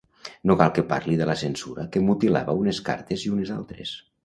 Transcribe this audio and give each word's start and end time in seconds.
No 0.51 0.53
cal 0.61 0.71
que 0.77 0.83
parli 0.93 1.17
de 1.19 1.27
la 1.31 1.35
censura 1.41 1.85
que 1.97 2.03
mutilava 2.07 2.57
unes 2.65 2.83
cartes 2.91 3.27
i 3.29 3.35
unes 3.37 3.55
altres. 3.61 3.97